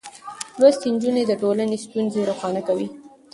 لوستې 0.59 0.87
نجونې 0.95 1.23
د 1.27 1.31
ټولنې 1.41 1.77
ستونزې 1.85 2.21
روښانه 2.29 2.61
کوي. 2.67 2.87